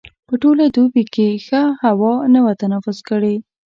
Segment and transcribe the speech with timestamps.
[0.27, 3.35] په ټوله دوبي کې ښه هوا نه وه تنفس کړې.